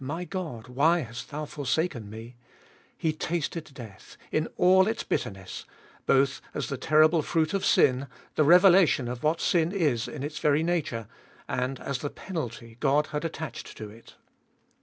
[0.03, 0.67] My God!
[0.67, 2.35] why hast thou forsaken Me?
[2.97, 5.63] He tasted death in all its bitter ness,
[6.07, 10.39] both as the terrible fruit of sin, the revelation of what sin is in its
[10.39, 11.07] very nature,
[11.47, 14.15] and as the penalty God had attached to it.